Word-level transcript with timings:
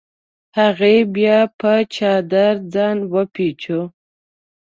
هغې 0.57 0.95
بیا 1.15 1.39
په 1.59 1.71
څادر 1.93 2.53
ځان 2.73 2.97
وپیچوه. 3.13 3.83